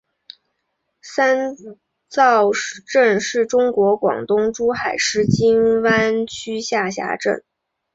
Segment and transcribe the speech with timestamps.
[1.03, 1.55] 三
[2.09, 2.49] 灶
[2.91, 7.43] 镇是中国广东省珠海市金湾区下辖镇。